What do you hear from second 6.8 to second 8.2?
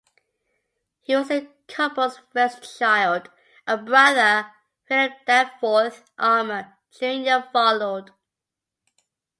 Junior followed.